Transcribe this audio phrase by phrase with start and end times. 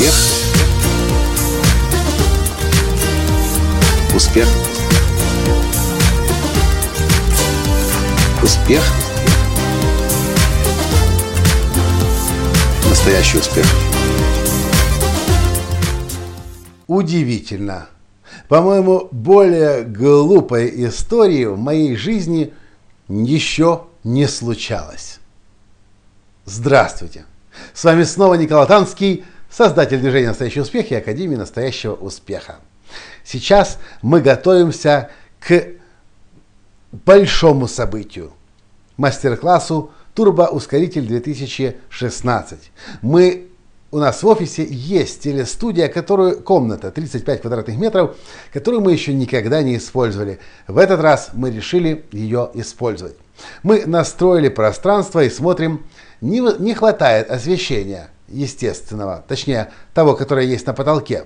[0.00, 0.14] Успех.
[4.14, 4.48] Успех.
[8.42, 8.82] Успех.
[12.88, 13.66] Настоящий успех.
[16.86, 17.88] Удивительно.
[18.48, 22.54] По-моему, более глупой истории в моей жизни
[23.06, 25.20] еще не случалось.
[26.46, 27.26] Здравствуйте!
[27.74, 32.56] С вами снова Николай Танский, создатель движения «Настоящий успех» и Академии «Настоящего успеха».
[33.24, 35.66] Сейчас мы готовимся к
[36.92, 38.32] большому событию–
[39.00, 42.58] мастер-классу «Турбоускоритель 2016».
[43.02, 43.46] Мы
[43.92, 48.16] у нас в офисе есть телестудия, которую, комната 35 квадратных метров,
[48.52, 50.38] которую мы еще никогда не использовали.
[50.68, 53.16] В этот раз мы решили ее использовать.
[53.62, 55.86] Мы настроили пространство и смотрим,
[56.20, 61.24] не, не хватает освещения естественного, точнее того, которое есть на потолке.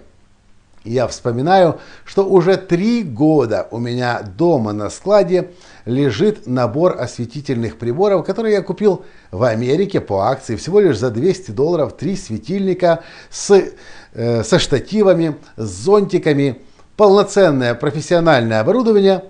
[0.84, 5.52] Я вспоминаю, что уже три года у меня дома на складе
[5.86, 11.52] лежит набор осветительных приборов, который я купил в Америке по акции всего лишь за 200
[11.52, 11.96] долларов.
[11.96, 13.64] Три светильника с,
[14.12, 16.60] э, со штативами, с зонтиками,
[16.98, 19.24] полноценное профессиональное оборудование.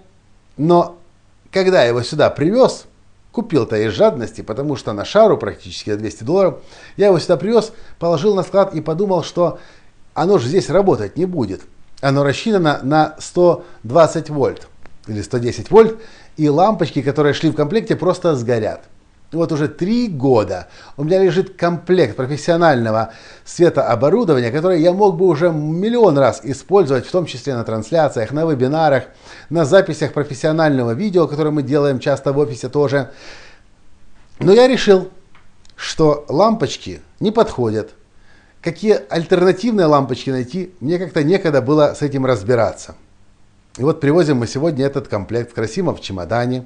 [0.57, 0.99] Но
[1.53, 2.87] когда я его сюда привез,
[3.35, 6.61] купил-то из жадности, потому что на шару практически за 200 долларов,
[6.97, 9.59] я его сюда привез, положил на склад и подумал, что
[10.15, 11.63] оно же здесь работать не будет.
[12.01, 14.69] Оно рассчитано на 120 вольт
[15.09, 15.99] или 110 вольт,
[16.37, 18.85] и лампочки, которые шли в комплекте, просто сгорят.
[19.35, 23.13] Вот уже три года у меня лежит комплект профессионального
[23.45, 28.45] светооборудования, которое я мог бы уже миллион раз использовать, в том числе на трансляциях, на
[28.45, 29.05] вебинарах,
[29.51, 33.11] на записях профессионального видео, которое мы делаем часто в офисе тоже.
[34.39, 35.11] Но я решил,
[35.77, 37.91] что лампочки не подходят.
[38.61, 42.95] Какие альтернативные лампочки найти, мне как-то некогда было с этим разбираться.
[43.77, 46.65] И вот привозим мы сегодня этот комплект красиво в чемодане,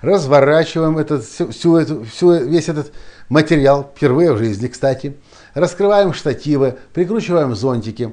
[0.00, 2.92] разворачиваем этот, всю, эту, всю, весь этот
[3.28, 5.16] материал, впервые в жизни, кстати,
[5.54, 8.12] раскрываем штативы, прикручиваем зонтики,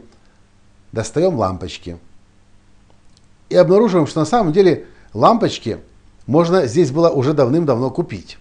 [0.91, 1.97] достаем лампочки.
[3.49, 5.79] И обнаруживаем, что на самом деле лампочки
[6.27, 8.37] можно здесь было уже давным-давно купить.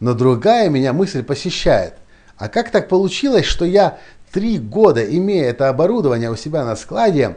[0.00, 1.94] Но другая меня мысль посещает.
[2.38, 3.98] А как так получилось, что я
[4.32, 7.36] три года, имея это оборудование у себя на складе,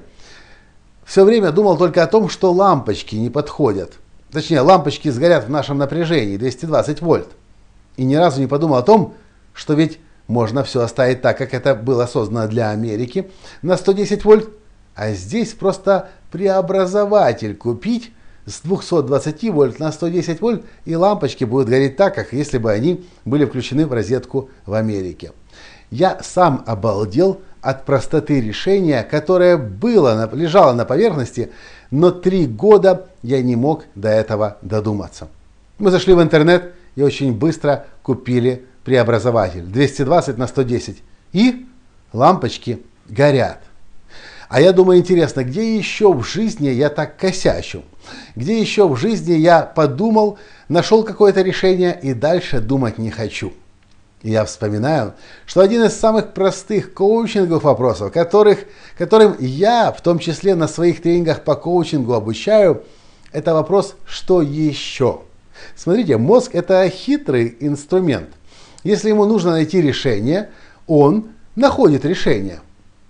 [1.13, 3.99] все время думал только о том, что лампочки не подходят.
[4.31, 7.27] Точнее, лампочки сгорят в нашем напряжении 220 вольт.
[7.97, 9.13] И ни разу не подумал о том,
[9.53, 13.29] что ведь можно все оставить так, как это было создано для Америки,
[13.61, 14.49] на 110 вольт,
[14.95, 18.11] а здесь просто преобразователь купить
[18.47, 23.05] с 220 вольт на 110 вольт, и лампочки будут гореть так, как если бы они
[23.23, 25.31] были включены в розетку в Америке.
[25.91, 31.49] Я сам обалдел от простоты решения, которое было, лежало на поверхности,
[31.91, 35.29] но три года я не мог до этого додуматься.
[35.79, 41.01] Мы зашли в интернет и очень быстро купили преобразователь 220 на 110
[41.31, 41.65] и
[42.11, 43.59] лампочки горят.
[44.49, 47.83] А я думаю, интересно, где еще в жизни я так косячу?
[48.35, 50.37] Где еще в жизни я подумал,
[50.67, 53.53] нашел какое-то решение и дальше думать не хочу?
[54.23, 55.13] Я вспоминаю,
[55.45, 58.59] что один из самых простых коучинговых вопросов, которых,
[58.97, 62.83] которым я, в том числе на своих тренингах по коучингу обучаю,
[63.33, 65.21] это вопрос «что еще?».
[65.75, 68.29] Смотрите, мозг– это хитрый инструмент.
[68.83, 70.49] Если ему нужно найти решение,
[70.87, 72.61] он находит решение.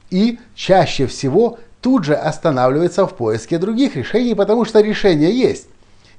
[0.09, 5.67] И чаще всего тут же останавливается в поиске других решений, потому что решение есть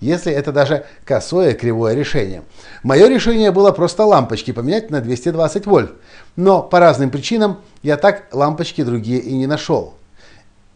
[0.05, 2.43] если это даже косое кривое решение.
[2.83, 5.93] Мое решение было просто лампочки поменять на 220 вольт,
[6.37, 9.95] но по разным причинам я так лампочки другие и не нашел.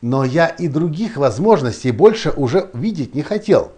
[0.01, 3.73] Но я и других возможностей больше уже видеть не хотел.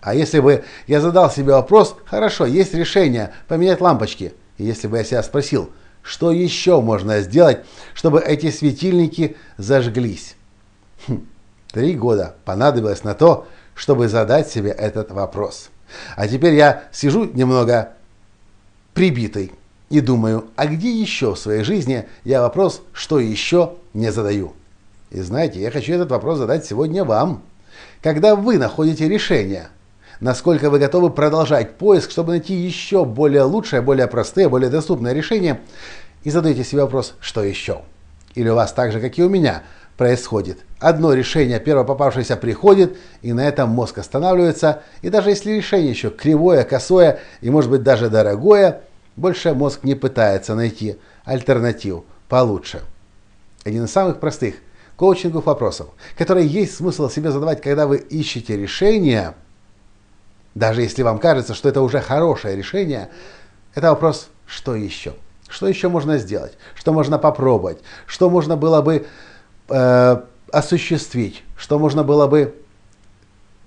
[0.00, 4.98] А если бы я задал себе вопрос, хорошо, есть решение поменять лампочки, и если бы
[4.98, 5.70] я себя спросил,
[6.02, 7.60] что еще можно сделать,
[7.94, 10.36] чтобы эти светильники зажглись?
[11.06, 11.26] Хм,
[11.72, 15.70] три года понадобилось на то, чтобы задать себе этот вопрос.
[16.16, 17.90] А теперь я сижу немного
[18.94, 19.52] прибитый
[19.90, 24.54] и думаю, а где еще в своей жизни я вопрос, что еще не задаю?
[25.10, 27.42] И знаете, я хочу этот вопрос задать сегодня вам.
[28.02, 29.68] Когда вы находите решение,
[30.20, 35.60] насколько вы готовы продолжать поиск, чтобы найти еще более лучшее, более простое, более доступное решение,
[36.24, 37.82] и задаете себе вопрос, что еще?
[38.34, 39.62] Или у вас так же, как и у меня,
[39.96, 40.58] происходит.
[40.78, 44.82] Одно решение, первое попавшееся, приходит, и на этом мозг останавливается.
[45.02, 48.82] И даже если решение еще кривое, косое и, может быть, даже дорогое,
[49.16, 52.04] больше мозг не пытается найти альтернативу.
[52.28, 52.82] получше.
[53.64, 54.56] Один из самых простых
[54.96, 55.88] коучинговых вопросов,
[56.18, 59.34] которые есть смысл себе задавать, когда вы ищете решение,
[60.54, 63.10] даже если вам кажется, что это уже хорошее решение,
[63.74, 65.14] это вопрос «что еще?».
[65.48, 66.54] Что еще можно сделать?
[66.74, 67.78] Что можно попробовать?
[68.06, 69.06] Что можно было бы
[69.68, 70.22] э,
[70.52, 71.42] осуществить?
[71.56, 72.54] Что можно было бы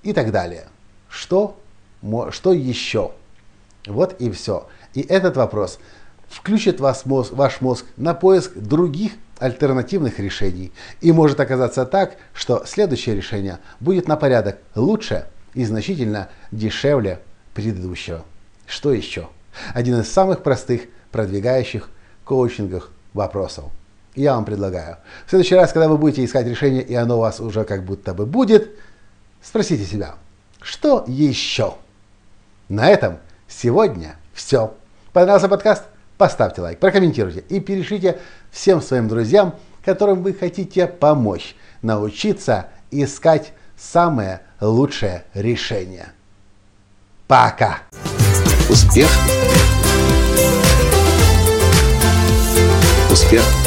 [0.03, 0.67] и так далее?
[1.09, 1.59] Что,
[2.31, 3.11] что еще?
[3.85, 4.67] Вот и все.
[4.93, 5.79] И этот вопрос
[6.27, 10.71] включит вас мозг, ваш мозг на поиск других альтернативных решений.
[11.01, 17.19] И может оказаться так, что следующее решение будет на порядок лучше и значительно дешевле
[17.53, 18.23] предыдущего.
[18.65, 19.29] Что еще?
[19.73, 21.89] Один из самых простых продвигающих
[22.25, 23.65] коучингах вопросов.
[24.17, 24.97] Я вам предлагаю.
[25.27, 28.15] В следующий раз, когда вы будете искать решение, и оно у вас уже как будто
[28.15, 28.71] бы будет,
[29.43, 30.15] спросите себя,
[30.59, 31.75] что еще?
[32.67, 34.73] На этом сегодня все.
[35.13, 35.83] Понравился подкаст?
[36.17, 38.17] Поставьте лайк, прокомментируйте и перешлите
[38.49, 39.53] всем своим друзьям,
[39.85, 46.07] которым вы хотите помочь научиться искать самое лучшее решение.
[47.27, 47.81] Пока!
[48.67, 49.09] Успех!
[53.11, 53.66] Успех!